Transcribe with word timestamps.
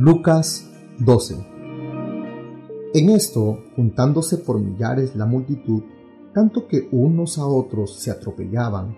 Lucas 0.00 0.70
12 1.00 1.44
En 2.94 3.08
esto, 3.10 3.64
juntándose 3.74 4.38
por 4.38 4.60
millares 4.60 5.16
la 5.16 5.26
multitud, 5.26 5.82
tanto 6.32 6.68
que 6.68 6.88
unos 6.92 7.36
a 7.36 7.44
otros 7.44 7.98
se 7.98 8.12
atropellaban, 8.12 8.96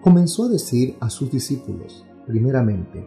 comenzó 0.00 0.44
a 0.44 0.48
decir 0.50 0.96
a 1.00 1.10
sus 1.10 1.32
discípulos, 1.32 2.06
primeramente, 2.28 3.04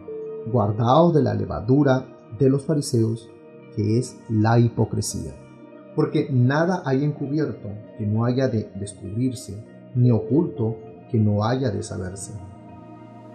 guardaos 0.52 1.14
de 1.14 1.22
la 1.22 1.32
levadura 1.32 2.06
de 2.38 2.50
los 2.50 2.66
fariseos, 2.66 3.30
que 3.74 3.98
es 3.98 4.18
la 4.28 4.58
hipocresía. 4.58 5.32
Porque 5.96 6.28
nada 6.30 6.82
hay 6.84 7.02
encubierto 7.04 7.70
que 7.96 8.06
no 8.06 8.26
haya 8.26 8.48
de 8.48 8.70
descubrirse, 8.78 9.64
ni 9.94 10.10
oculto 10.10 10.76
que 11.10 11.16
no 11.16 11.42
haya 11.42 11.70
de 11.70 11.82
saberse. 11.82 12.34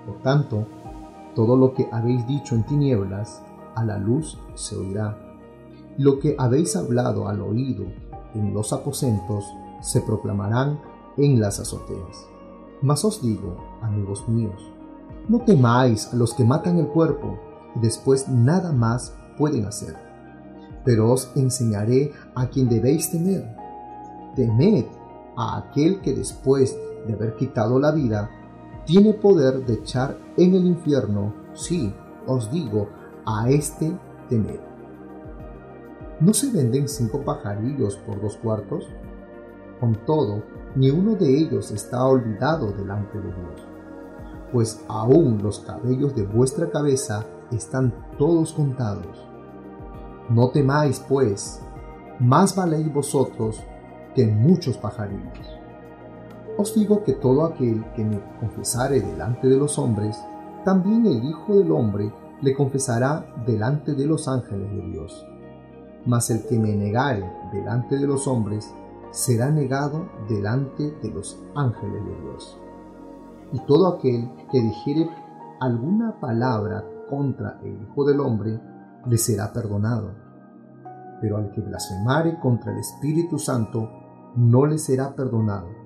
Por 0.06 0.22
tanto, 0.22 0.68
todo 1.34 1.58
lo 1.58 1.74
que 1.74 1.88
habéis 1.92 2.28
dicho 2.28 2.54
en 2.54 2.68
tinieblas, 2.68 3.42
a 3.76 3.84
la 3.84 3.98
luz 3.98 4.38
se 4.56 4.76
oirá. 4.76 5.18
Lo 5.98 6.20
que 6.20 6.36
habéis 6.38 6.76
hablado 6.76 7.28
al 7.28 7.42
oído 7.42 7.86
en 8.36 8.54
los 8.54 8.74
aposentos, 8.74 9.46
se 9.82 10.02
proclamarán 10.02 10.80
en 11.18 11.40
las 11.40 11.60
azoteas. 11.60 12.28
Mas 12.82 13.04
os 13.06 13.22
digo, 13.22 13.58
amigos 13.82 14.28
míos, 14.28 14.72
no 15.28 15.40
temáis 15.40 16.14
a 16.14 16.16
los 16.16 16.34
que 16.34 16.44
matan 16.44 16.78
el 16.78 16.88
cuerpo 16.88 17.40
y 17.76 17.80
después 17.80 18.28
nada 18.28 18.72
más 18.72 19.16
pueden 19.38 19.66
hacer. 19.66 19.96
Pero 20.84 21.12
os 21.12 21.32
enseñaré 21.36 22.12
a 22.36 22.48
quien 22.48 22.70
debéis 22.70 23.12
temer. 23.12 23.56
Temed 24.36 24.86
a 25.38 25.58
aquel 25.58 26.02
que 26.02 26.14
después 26.14 26.78
de 27.08 27.14
haber 27.14 27.36
quitado 27.36 27.80
la 27.80 27.92
vida, 27.92 28.30
tiene 28.86 29.14
poder 29.14 29.66
de 29.66 29.74
echar 29.76 30.18
en 30.38 30.54
el 30.54 30.66
infierno, 30.66 31.34
sí, 31.54 31.94
os 32.28 32.52
digo, 32.52 32.90
a 33.26 33.50
este 33.50 33.98
temed. 34.30 34.60
¿No 36.20 36.34
se 36.34 36.52
venden 36.52 36.88
cinco 36.88 37.22
pajarillos 37.22 37.98
por 37.98 38.22
dos 38.22 38.38
cuartos? 38.38 38.88
Con 39.80 39.96
todo, 40.06 40.44
ni 40.76 40.90
uno 40.90 41.16
de 41.16 41.38
ellos 41.38 41.72
está 41.72 42.06
olvidado 42.06 42.72
delante 42.72 43.18
de 43.18 43.28
Dios, 43.28 43.68
pues 44.52 44.84
aún 44.88 45.42
los 45.44 45.60
cabellos 45.60 46.16
de 46.16 46.24
vuestra 46.24 46.70
cabeza 46.70 47.26
están 47.52 47.94
todos 48.18 48.54
contados. 48.54 49.28
No 50.30 50.50
temáis, 50.50 51.00
pues, 51.08 51.62
más 52.20 52.56
valéis 52.56 52.92
vosotros 52.94 53.62
que 54.16 54.26
muchos 54.26 54.78
pajarillos. 54.78 55.60
Os 56.58 56.74
digo 56.74 57.04
que 57.04 57.14
todo 57.14 57.44
aquel 57.44 57.84
que 57.96 58.06
me 58.06 58.22
confesare 58.40 59.02
delante 59.02 59.48
de 59.48 59.58
los 59.58 59.78
hombres, 59.78 60.18
también 60.64 61.06
el 61.06 61.24
Hijo 61.26 61.56
del 61.56 61.72
Hombre 61.72 62.12
le 62.42 62.56
confesará 62.56 63.34
delante 63.46 63.94
de 63.94 64.06
los 64.06 64.28
ángeles 64.28 64.70
de 64.72 64.92
Dios. 64.92 65.26
Mas 66.06 66.30
el 66.30 66.46
que 66.46 66.60
me 66.60 66.76
negare 66.76 67.30
delante 67.52 67.98
de 67.98 68.08
los 68.08 68.28
hombres, 68.28 68.72
será 69.12 69.50
negado 69.50 70.10
delante 70.28 70.92
de 71.02 71.10
los 71.10 71.42
ángeles 71.56 72.04
de 72.06 72.22
Dios. 72.22 72.60
Y 73.54 73.60
todo 73.66 73.88
aquel 73.88 74.30
que 74.52 74.62
dijere 74.62 75.10
alguna 75.60 76.20
palabra 76.20 76.84
contra 77.10 77.60
el 77.64 77.82
Hijo 77.82 78.06
del 78.06 78.20
Hombre, 78.20 78.60
le 79.08 79.18
será 79.18 79.54
perdonado. 79.54 80.12
Pero 81.22 81.38
al 81.38 81.52
que 81.52 81.62
blasfemare 81.62 82.40
contra 82.40 82.74
el 82.74 82.80
Espíritu 82.80 83.40
Santo, 83.40 83.90
no 84.36 84.66
le 84.66 84.78
será 84.78 85.16
perdonado 85.16 85.86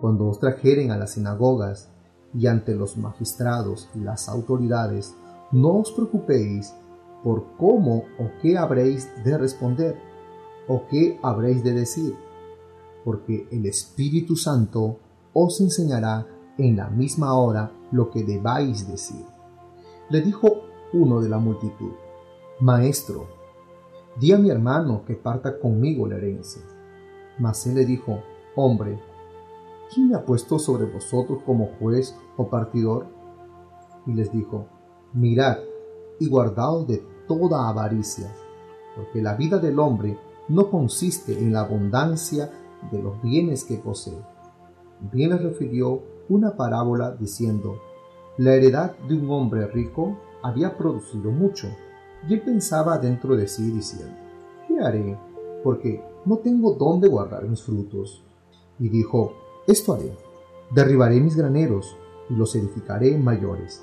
cuando 0.00 0.28
os 0.28 0.40
trajeren 0.40 0.90
a 0.90 0.96
las 0.96 1.12
sinagogas 1.12 1.90
y 2.32 2.46
ante 2.46 2.74
los 2.74 2.96
magistrados 2.96 3.90
y 3.94 4.00
las 4.00 4.28
autoridades, 4.28 5.14
no 5.52 5.80
os 5.80 5.90
preocupéis 5.92 6.74
por 7.22 7.56
cómo 7.56 8.04
o 8.18 8.30
qué 8.40 8.56
habréis 8.56 9.08
de 9.24 9.36
responder 9.36 9.98
o 10.68 10.86
qué 10.88 11.18
habréis 11.22 11.64
de 11.64 11.72
decir, 11.72 12.16
porque 13.04 13.48
el 13.50 13.66
Espíritu 13.66 14.36
Santo 14.36 14.98
os 15.32 15.60
enseñará 15.60 16.26
en 16.58 16.76
la 16.76 16.88
misma 16.88 17.34
hora 17.34 17.72
lo 17.90 18.10
que 18.10 18.22
debáis 18.22 18.88
decir. 18.88 19.24
Le 20.10 20.20
dijo 20.20 20.48
uno 20.92 21.20
de 21.20 21.28
la 21.28 21.38
multitud, 21.38 21.92
Maestro, 22.60 23.26
di 24.18 24.32
a 24.32 24.38
mi 24.38 24.50
hermano 24.50 25.04
que 25.04 25.14
parta 25.14 25.58
conmigo 25.58 26.06
la 26.06 26.16
herencia. 26.16 26.62
Mas 27.38 27.66
él 27.66 27.74
le 27.76 27.86
dijo, 27.86 28.22
Hombre, 28.54 29.00
¿quién 29.92 30.10
me 30.10 30.16
ha 30.16 30.24
puesto 30.24 30.58
sobre 30.58 30.84
vosotros 30.84 31.42
como 31.44 31.70
juez 31.78 32.16
o 32.36 32.50
partidor? 32.50 33.06
Y 34.06 34.12
les 34.12 34.30
dijo, 34.30 34.66
mirad 35.12 35.58
y 36.18 36.28
guardaos 36.28 36.86
de 36.86 37.02
toda 37.26 37.68
avaricia, 37.68 38.34
porque 38.96 39.22
la 39.22 39.34
vida 39.34 39.58
del 39.58 39.78
hombre 39.78 40.18
no 40.48 40.70
consiste 40.70 41.38
en 41.38 41.52
la 41.52 41.60
abundancia 41.60 42.50
de 42.90 43.02
los 43.02 43.20
bienes 43.22 43.64
que 43.64 43.76
posee. 43.76 44.18
Bien 45.12 45.38
refirió 45.38 46.02
una 46.28 46.56
parábola 46.56 47.16
diciendo, 47.18 47.78
la 48.36 48.54
heredad 48.54 48.96
de 49.08 49.16
un 49.16 49.30
hombre 49.30 49.66
rico 49.66 50.16
había 50.42 50.76
producido 50.76 51.30
mucho, 51.30 51.68
y 52.28 52.34
él 52.34 52.42
pensaba 52.42 52.98
dentro 52.98 53.36
de 53.36 53.48
sí 53.48 53.70
diciendo, 53.70 54.16
¿qué 54.66 54.80
haré? 54.80 55.18
Porque 55.64 56.02
no 56.24 56.38
tengo 56.38 56.74
dónde 56.74 57.08
guardar 57.08 57.44
mis 57.48 57.62
frutos. 57.62 58.22
Y 58.78 58.88
dijo, 58.88 59.32
esto 59.66 59.94
haré. 59.94 60.16
Derribaré 60.74 61.20
mis 61.20 61.36
graneros 61.36 61.96
y 62.28 62.34
los 62.34 62.54
edificaré 62.54 63.16
mayores. 63.16 63.82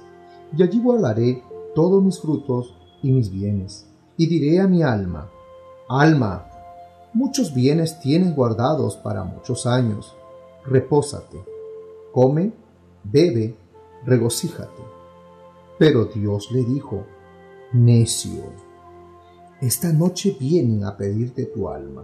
Y 0.56 0.64
allí 0.64 0.80
guardaré 0.80 1.44
todos 1.76 2.04
mis 2.04 2.20
frutos 2.20 2.76
y 3.02 3.12
mis 3.12 3.32
bienes. 3.32 3.88
Y 4.18 4.28
diré 4.28 4.60
a 4.60 4.68
mi 4.68 4.84
alma, 4.84 5.30
Alma, 5.90 6.50
muchos 7.14 7.54
bienes 7.54 8.00
tienes 8.02 8.36
guardados 8.36 8.98
para 8.98 9.24
muchos 9.24 9.66
años. 9.66 10.16
Repósate, 10.66 11.44
come, 12.12 12.52
bebe, 13.04 13.56
regocíjate. 14.06 14.82
Pero 15.80 16.06
Dios 16.06 16.52
le 16.52 16.64
dijo, 16.64 17.06
Necio, 17.72 18.44
esta 19.62 19.94
noche 19.94 20.36
vienen 20.40 20.84
a 20.84 20.98
pedirte 20.98 21.46
tu 21.46 21.70
alma, 21.70 22.04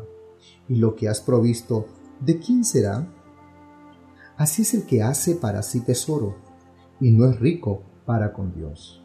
y 0.70 0.76
lo 0.76 0.96
que 0.96 1.10
has 1.10 1.20
provisto, 1.20 1.86
¿de 2.20 2.40
quién 2.40 2.64
será? 2.64 3.08
Así 4.38 4.62
es 4.62 4.74
el 4.74 4.86
que 4.86 5.04
hace 5.04 5.36
para 5.36 5.62
sí 5.62 5.82
tesoro 5.82 6.36
y 7.00 7.12
no 7.12 7.30
es 7.30 7.40
rico 7.40 7.84
para 8.06 8.34
con 8.34 8.54
Dios. 8.54 9.04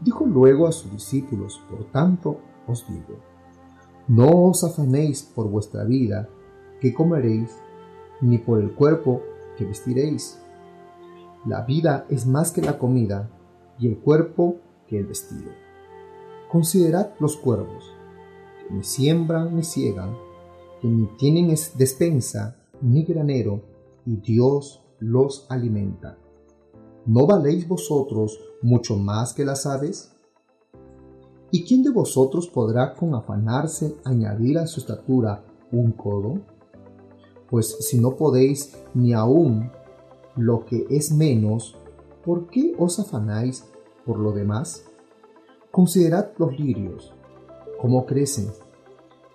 Dijo 0.00 0.26
luego 0.26 0.66
a 0.66 0.72
sus 0.72 0.92
discípulos, 0.92 1.60
por 1.70 1.84
tanto 1.90 2.40
os 2.66 2.86
digo, 2.88 3.18
no 4.06 4.44
os 4.44 4.64
afanéis 4.64 5.22
por 5.22 5.48
vuestra 5.48 5.84
vida, 5.84 6.28
que 6.80 6.94
comeréis, 6.94 7.56
ni 8.20 8.38
por 8.38 8.60
el 8.60 8.72
cuerpo 8.72 9.22
que 9.56 9.64
vestiréis. 9.64 10.40
La 11.44 11.62
vida 11.62 12.06
es 12.08 12.26
más 12.26 12.52
que 12.52 12.62
la 12.62 12.78
comida, 12.78 13.30
y 13.78 13.86
el 13.86 13.98
cuerpo 13.98 14.56
que 14.86 14.98
el 14.98 15.06
vestido. 15.06 15.50
Considerad 16.50 17.10
los 17.20 17.36
cuervos, 17.36 17.94
que 18.60 18.74
ni 18.74 18.82
siembran 18.82 19.54
ni 19.56 19.62
ciegan, 19.62 20.16
que 20.80 20.88
ni 20.88 21.06
tienen 21.18 21.54
despensa 21.76 22.56
ni 22.80 23.04
granero, 23.04 23.62
y 24.06 24.16
Dios 24.16 24.82
los 25.00 25.46
alimenta. 25.50 26.17
¿No 27.08 27.26
valéis 27.26 27.66
vosotros 27.66 28.38
mucho 28.60 28.94
más 28.94 29.32
que 29.32 29.42
las 29.42 29.64
aves? 29.64 30.12
¿Y 31.50 31.64
quién 31.64 31.82
de 31.82 31.90
vosotros 31.90 32.48
podrá 32.48 32.94
con 32.94 33.14
afanarse 33.14 33.96
añadir 34.04 34.58
a 34.58 34.66
su 34.66 34.80
estatura 34.80 35.42
un 35.72 35.92
codo? 35.92 36.42
Pues 37.48 37.78
si 37.80 37.98
no 37.98 38.14
podéis 38.14 38.76
ni 38.92 39.14
aún 39.14 39.70
lo 40.36 40.66
que 40.66 40.84
es 40.90 41.10
menos, 41.10 41.76
¿por 42.26 42.48
qué 42.48 42.74
os 42.78 42.98
afanáis 42.98 43.64
por 44.04 44.18
lo 44.18 44.32
demás? 44.32 44.84
Considerad 45.70 46.32
los 46.36 46.60
lirios, 46.60 47.14
cómo 47.80 48.04
crecen. 48.04 48.50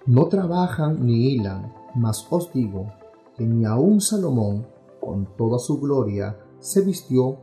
No 0.06 0.28
trabajan 0.28 1.04
ni 1.04 1.32
hilan, 1.32 1.74
mas 1.96 2.28
os 2.30 2.54
digo 2.54 2.94
que 3.36 3.48
ni 3.48 3.66
aun 3.66 4.00
Salomón, 4.00 4.68
con 5.02 5.28
toda 5.36 5.58
su 5.58 5.80
gloria, 5.80 6.38
se 6.60 6.80
vistió 6.82 7.43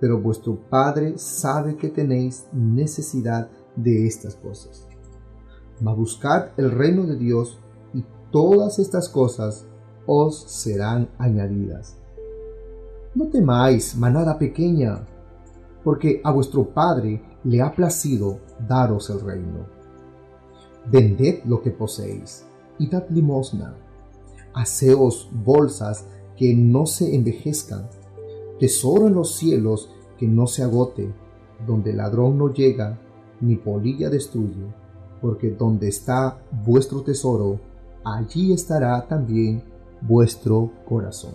pero 0.00 0.20
vuestro 0.20 0.56
Padre 0.68 1.18
sabe 1.18 1.76
que 1.76 1.88
tenéis 1.88 2.46
necesidad 2.52 3.50
de 3.76 4.06
estas 4.06 4.36
cosas. 4.36 4.86
mas 5.80 5.96
buscad 5.96 6.48
el 6.56 6.72
reino 6.72 7.06
de 7.06 7.16
Dios 7.16 7.58
y 7.94 8.04
todas 8.32 8.78
estas 8.80 9.08
cosas 9.08 9.64
os 10.06 10.42
serán 10.42 11.08
añadidas. 11.18 11.96
No 13.14 13.28
temáis, 13.28 13.96
manada 13.96 14.38
pequeña, 14.38 15.06
porque 15.84 16.20
a 16.24 16.32
vuestro 16.32 16.68
Padre 16.68 17.22
le 17.44 17.62
ha 17.62 17.72
placido 17.72 18.40
daros 18.66 19.10
el 19.10 19.20
reino. 19.20 19.66
Vended 20.90 21.44
lo 21.44 21.62
que 21.62 21.70
poseéis 21.70 22.44
y 22.78 22.88
dad 22.88 23.04
limosna. 23.10 23.76
Haceos 24.54 25.28
bolsas 25.32 26.06
que 26.36 26.54
no 26.54 26.86
se 26.86 27.14
envejezcan, 27.14 27.88
tesoro 28.58 29.06
en 29.06 29.14
los 29.14 29.34
cielos 29.34 29.90
que 30.18 30.26
no 30.26 30.46
se 30.46 30.62
agote, 30.62 31.12
donde 31.66 31.92
ladrón 31.92 32.38
no 32.38 32.52
llega 32.52 32.98
ni 33.40 33.56
polilla 33.56 34.10
destruye, 34.10 34.66
porque 35.20 35.50
donde 35.50 35.88
está 35.88 36.40
vuestro 36.64 37.02
tesoro, 37.02 37.60
allí 38.04 38.52
estará 38.52 39.06
también 39.06 39.62
vuestro 40.00 40.70
corazón. 40.88 41.34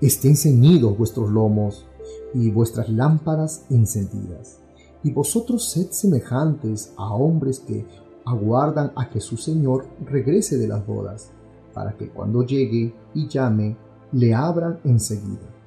Estén 0.00 0.36
ceñidos 0.36 0.96
vuestros 0.96 1.30
lomos 1.30 1.86
y 2.34 2.50
vuestras 2.50 2.88
lámparas 2.88 3.66
encendidas. 3.70 4.60
Y 5.02 5.12
vosotros 5.12 5.70
sed 5.70 5.90
semejantes 5.90 6.92
a 6.96 7.14
hombres 7.14 7.60
que 7.60 7.86
aguardan 8.24 8.92
a 8.96 9.08
que 9.08 9.20
su 9.20 9.36
Señor 9.36 9.86
regrese 10.04 10.58
de 10.58 10.68
las 10.68 10.86
bodas, 10.86 11.30
para 11.72 11.96
que 11.96 12.08
cuando 12.08 12.44
llegue 12.44 12.94
y 13.14 13.28
llame, 13.28 13.76
le 14.12 14.34
abran 14.34 14.80
enseguida. 14.84 15.59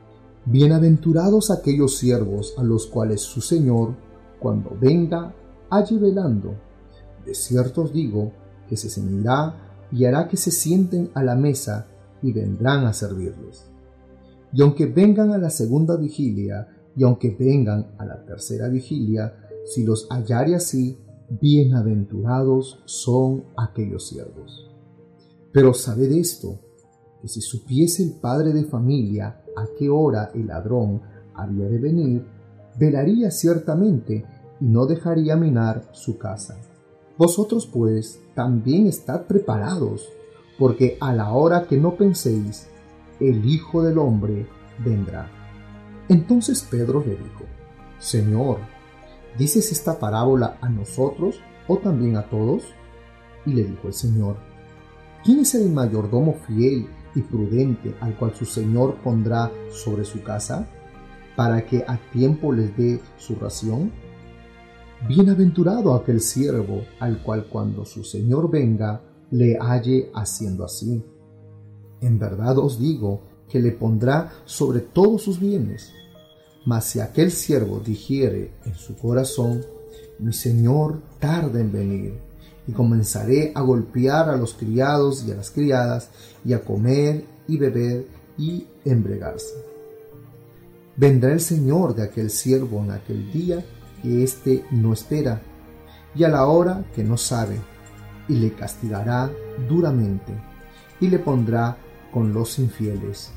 Bienaventurados 0.45 1.51
aquellos 1.51 1.97
siervos 1.97 2.53
a 2.57 2.63
los 2.63 2.87
cuales 2.87 3.21
su 3.21 3.39
Señor, 3.39 3.95
cuando 4.41 4.77
venga, 4.77 5.33
halle 5.69 5.97
velando. 5.97 6.55
De 7.25 7.33
cierto 7.33 7.83
os 7.83 7.93
digo 7.93 8.33
que 8.67 8.75
se 8.75 8.89
ceñirá 8.89 9.87
y 9.89 10.03
hará 10.03 10.27
que 10.27 10.35
se 10.35 10.51
sienten 10.51 11.11
a 11.13 11.23
la 11.23 11.35
mesa 11.35 11.87
y 12.21 12.33
vendrán 12.33 12.85
a 12.85 12.91
servirles. 12.91 13.71
Y 14.51 14.61
aunque 14.61 14.85
vengan 14.85 15.31
a 15.31 15.37
la 15.37 15.49
segunda 15.49 15.95
vigilia, 15.95 16.67
y 16.93 17.03
aunque 17.03 17.33
vengan 17.39 17.95
a 17.97 18.05
la 18.05 18.25
tercera 18.25 18.67
vigilia, 18.67 19.33
si 19.63 19.85
los 19.85 20.09
hallare 20.09 20.55
así, 20.55 20.97
bienaventurados 21.29 22.83
son 22.83 23.45
aquellos 23.55 24.09
siervos. 24.09 24.69
Pero 25.53 25.73
sabed 25.73 26.11
esto, 26.11 26.59
que 27.21 27.29
si 27.29 27.39
supiese 27.39 28.03
el 28.03 28.19
padre 28.19 28.51
de 28.51 28.65
familia 28.65 29.42
a 29.55 29.65
qué 29.77 29.89
hora 29.89 30.31
el 30.33 30.47
ladrón 30.47 31.01
había 31.33 31.65
de 31.65 31.79
venir, 31.79 32.25
velaría 32.77 33.31
ciertamente 33.31 34.25
y 34.59 34.65
no 34.65 34.85
dejaría 34.85 35.35
minar 35.35 35.83
su 35.91 36.17
casa. 36.17 36.57
Vosotros 37.17 37.67
pues 37.67 38.19
también 38.33 38.87
estad 38.87 39.23
preparados, 39.23 40.09
porque 40.57 40.97
a 40.99 41.13
la 41.13 41.31
hora 41.31 41.65
que 41.67 41.77
no 41.77 41.95
penséis, 41.95 42.67
el 43.19 43.45
Hijo 43.45 43.83
del 43.83 43.97
Hombre 43.97 44.47
vendrá. 44.83 45.29
Entonces 46.09 46.67
Pedro 46.69 47.01
le 47.01 47.11
dijo, 47.11 47.45
Señor, 47.99 48.57
¿dices 49.37 49.71
esta 49.71 49.99
parábola 49.99 50.57
a 50.61 50.69
nosotros 50.69 51.39
o 51.67 51.77
también 51.77 52.17
a 52.17 52.29
todos? 52.29 52.63
Y 53.45 53.53
le 53.53 53.63
dijo 53.63 53.87
el 53.87 53.93
Señor, 53.93 54.37
¿quién 55.23 55.39
es 55.39 55.55
el 55.55 55.69
mayordomo 55.69 56.33
fiel 56.47 56.87
y 57.15 57.21
prudente 57.21 57.95
al 58.01 58.15
cual 58.15 58.33
su 58.35 58.45
Señor 58.45 58.95
pondrá 59.03 59.51
sobre 59.71 60.05
su 60.05 60.21
casa, 60.23 60.67
para 61.35 61.65
que 61.65 61.83
a 61.87 61.97
tiempo 62.11 62.51
les 62.51 62.75
dé 62.77 62.99
su 63.17 63.35
ración? 63.35 63.91
Bienaventurado 65.07 65.93
aquel 65.95 66.21
siervo 66.21 66.83
al 66.99 67.21
cual 67.23 67.47
cuando 67.49 67.85
su 67.85 68.03
Señor 68.03 68.49
venga 68.49 69.01
le 69.31 69.57
halle 69.57 70.11
haciendo 70.13 70.63
así. 70.63 71.03
En 72.01 72.19
verdad 72.19 72.57
os 72.57 72.79
digo 72.79 73.21
que 73.49 73.59
le 73.59 73.71
pondrá 73.71 74.31
sobre 74.45 74.79
todos 74.79 75.23
sus 75.23 75.39
bienes. 75.39 75.91
Mas 76.65 76.85
si 76.85 76.99
aquel 76.99 77.31
siervo 77.31 77.79
dijere 77.79 78.51
en 78.65 78.75
su 78.75 78.95
corazón, 78.95 79.61
mi 80.19 80.31
Señor 80.31 81.01
tarda 81.19 81.59
en 81.59 81.71
venir, 81.71 82.19
y 82.67 82.71
comenzaré 82.71 83.51
a 83.55 83.61
golpear 83.61 84.29
a 84.29 84.37
los 84.37 84.53
criados 84.53 85.23
y 85.25 85.31
a 85.31 85.35
las 85.35 85.51
criadas, 85.51 86.09
y 86.45 86.53
a 86.53 86.61
comer 86.61 87.25
y 87.47 87.57
beber 87.57 88.05
y 88.37 88.65
embregarse. 88.85 89.53
Vendrá 90.95 91.33
el 91.33 91.41
Señor 91.41 91.95
de 91.95 92.03
aquel 92.03 92.29
siervo 92.29 92.83
en 92.83 92.91
aquel 92.91 93.31
día 93.31 93.65
que 94.01 94.23
éste 94.23 94.65
no 94.71 94.93
espera, 94.93 95.41
y 96.15 96.23
a 96.23 96.29
la 96.29 96.45
hora 96.45 96.85
que 96.95 97.03
no 97.03 97.17
sabe, 97.17 97.57
y 98.27 98.35
le 98.35 98.53
castigará 98.53 99.31
duramente, 99.67 100.33
y 100.99 101.07
le 101.07 101.19
pondrá 101.19 101.77
con 102.11 102.33
los 102.33 102.59
infieles. 102.59 103.31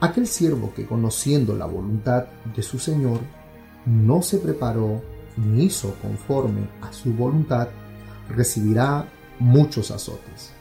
Aquel 0.00 0.26
siervo 0.26 0.72
que 0.74 0.86
conociendo 0.86 1.56
la 1.56 1.66
voluntad 1.66 2.26
de 2.54 2.62
su 2.62 2.78
Señor, 2.78 3.20
no 3.86 4.22
se 4.22 4.38
preparó 4.38 5.02
ni 5.36 5.64
hizo 5.64 5.94
conforme 6.00 6.68
a 6.82 6.92
su 6.92 7.12
voluntad, 7.12 7.68
recibirá 8.28 9.08
muchos 9.38 9.90
azotes. 9.90 10.52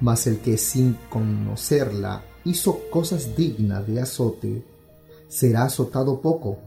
Mas 0.00 0.26
el 0.26 0.40
que 0.40 0.58
sin 0.58 0.98
conocerla 1.08 2.22
hizo 2.44 2.80
cosas 2.90 3.36
dignas 3.36 3.86
de 3.86 4.00
azote, 4.00 4.64
será 5.28 5.64
azotado 5.64 6.20
poco, 6.20 6.58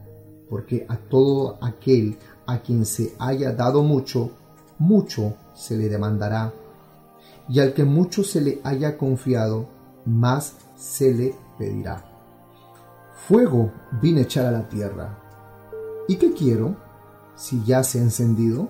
porque 0.50 0.86
a 0.90 0.98
todo 0.98 1.58
aquel 1.62 2.18
a 2.48 2.60
quien 2.60 2.86
se 2.86 3.14
haya 3.20 3.52
dado 3.52 3.84
mucho, 3.84 4.32
mucho 4.78 5.36
se 5.54 5.78
le 5.78 5.90
demandará, 5.90 6.54
y 7.48 7.60
al 7.60 7.74
que 7.74 7.84
mucho 7.84 8.24
se 8.24 8.42
le 8.42 8.60
haya 8.64 8.98
confiado, 8.98 9.68
más 10.06 10.56
se 10.76 11.14
le 11.14 11.36
pedirá. 11.58 12.06
Fuego 13.28 13.72
vine 14.02 14.22
a 14.22 14.24
echar 14.24 14.46
a 14.46 14.52
la 14.52 14.68
tierra. 14.68 15.18
¿Y 16.08 16.16
qué 16.16 16.34
quiero? 16.34 16.76
Si 17.40 17.64
ya 17.64 17.84
se 17.84 18.00
ha 18.00 18.02
encendido. 18.02 18.68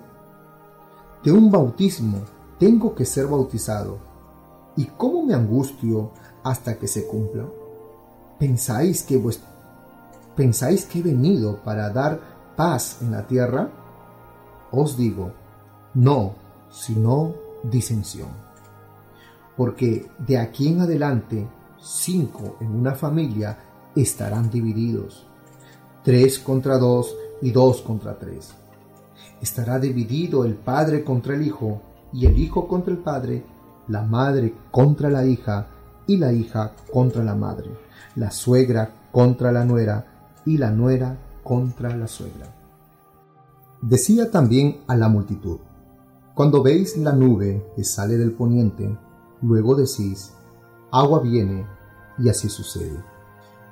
De 1.24 1.32
un 1.32 1.50
bautismo 1.50 2.18
tengo 2.60 2.94
que 2.94 3.04
ser 3.04 3.26
bautizado. 3.26 3.98
¿Y 4.76 4.84
cómo 4.84 5.26
me 5.26 5.34
angustio 5.34 6.12
hasta 6.44 6.78
que 6.78 6.86
se 6.86 7.04
cumpla? 7.06 7.46
¿Pensáis 8.38 9.02
que, 9.02 9.20
¿Pensáis 10.36 10.84
que 10.84 11.00
he 11.00 11.02
venido 11.02 11.56
para 11.56 11.90
dar 11.90 12.20
paz 12.56 12.98
en 13.02 13.10
la 13.10 13.26
tierra? 13.26 13.68
Os 14.70 14.96
digo, 14.96 15.32
no, 15.94 16.34
sino 16.70 17.34
disensión. 17.64 18.28
Porque 19.56 20.08
de 20.16 20.38
aquí 20.38 20.68
en 20.68 20.82
adelante, 20.82 21.44
cinco 21.80 22.56
en 22.60 22.72
una 22.72 22.94
familia 22.94 23.58
estarán 23.96 24.48
divididos, 24.48 25.26
tres 26.04 26.38
contra 26.38 26.78
dos 26.78 27.16
y 27.42 27.50
dos 27.50 27.80
contra 27.82 28.18
tres. 28.18 28.54
Estará 29.40 29.78
dividido 29.78 30.44
el 30.44 30.54
padre 30.54 31.04
contra 31.04 31.34
el 31.34 31.46
hijo, 31.46 31.80
y 32.12 32.26
el 32.26 32.38
hijo 32.38 32.66
contra 32.66 32.92
el 32.92 32.98
padre, 32.98 33.44
la 33.88 34.02
madre 34.02 34.54
contra 34.70 35.08
la 35.10 35.24
hija, 35.24 35.68
y 36.06 36.16
la 36.16 36.32
hija 36.32 36.72
contra 36.92 37.22
la 37.22 37.34
madre, 37.34 37.70
la 38.16 38.30
suegra 38.30 38.90
contra 39.12 39.52
la 39.52 39.64
nuera, 39.64 40.06
y 40.44 40.58
la 40.58 40.70
nuera 40.70 41.16
contra 41.42 41.96
la 41.96 42.08
suegra. 42.08 42.46
Decía 43.80 44.30
también 44.30 44.80
a 44.86 44.96
la 44.96 45.08
multitud, 45.08 45.58
cuando 46.34 46.62
veis 46.62 46.96
la 46.96 47.12
nube 47.12 47.64
que 47.76 47.84
sale 47.84 48.16
del 48.16 48.32
poniente, 48.32 48.96
luego 49.42 49.74
decís, 49.74 50.32
agua 50.90 51.20
viene, 51.20 51.66
y 52.18 52.28
así 52.28 52.48
sucede. 52.48 53.02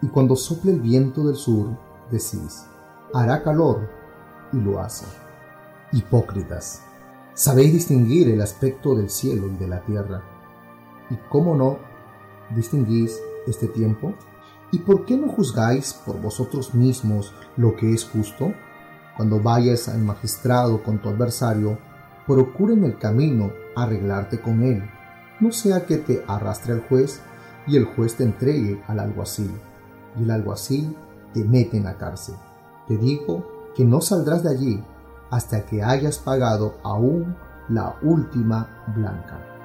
Y 0.00 0.06
cuando 0.08 0.37
sople 0.37 0.72
el 0.72 0.80
viento 0.80 1.26
del 1.26 1.37
sur, 1.37 1.68
decís, 2.10 2.64
hará 3.15 3.43
calor, 3.43 3.88
y 4.53 4.57
lo 4.59 4.81
hace. 4.81 5.07
Hipócritas, 5.93 6.83
sabéis 7.35 7.73
distinguir 7.73 8.29
el 8.29 8.41
aspecto 8.41 8.95
del 8.95 9.11
cielo 9.11 9.49
y 9.49 9.57
de 9.57 9.69
la 9.69 9.81
tierra. 9.81 10.23
¿Y 11.11 11.17
cómo 11.31 11.55
no 11.55 11.79
distinguís 12.55 13.19
este 13.47 13.69
tiempo? 13.69 14.15
¿Y 14.71 14.81
por 14.81 15.07
qué 15.07 15.17
no 15.17 15.29
juzgáis 15.29 15.95
por 15.95 16.21
vosotros 16.21 16.75
mismos 16.75 17.33
lo 17.57 17.75
que 17.75 17.93
es 17.93 18.05
justo? 18.05 18.53
Cuando 19.17 19.41
vayas 19.41 19.88
al 19.88 20.00
magistrado 20.00 20.83
con 20.83 20.99
tu 20.99 21.09
adversario, 21.09 21.79
procura 22.27 22.75
en 22.75 22.85
el 22.85 22.99
camino 22.99 23.50
arreglarte 23.75 24.41
con 24.41 24.62
él, 24.62 24.83
no 25.41 25.53
sea 25.53 25.87
que 25.87 25.97
te 25.97 26.23
arrastre 26.27 26.75
el 26.75 26.81
juez 26.83 27.21
y 27.67 27.77
el 27.77 27.85
juez 27.85 28.17
te 28.17 28.25
entregue 28.25 28.83
al 28.87 28.99
alguacil, 28.99 29.53
y 30.19 30.25
el 30.25 30.31
alguacil 30.31 30.97
te 31.33 31.45
mete 31.45 31.79
en 31.79 31.85
la 31.85 31.97
cárcel. 31.97 32.35
Te 32.88 32.97
digo 32.97 33.71
que 33.76 33.85
no 33.85 34.00
saldrás 34.00 34.42
de 34.42 34.50
allí 34.50 34.85
hasta 35.30 35.66
que 35.66 35.83
hayas 35.83 36.18
pagado 36.18 36.75
aún 36.83 37.37
la 37.68 37.97
última 38.02 38.66
blanca. 38.97 39.58